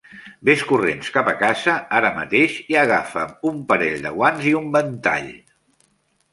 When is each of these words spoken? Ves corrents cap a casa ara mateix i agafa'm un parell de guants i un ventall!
Ves 0.49 0.61
corrents 0.69 1.11
cap 1.17 1.29
a 1.33 1.35
casa 1.41 1.75
ara 1.99 2.11
mateix 2.17 2.57
i 2.75 2.79
agafa'm 2.85 3.37
un 3.53 3.63
parell 3.75 4.03
de 4.09 4.15
guants 4.19 4.51
i 4.55 4.59
un 4.65 4.69
ventall! 4.81 5.33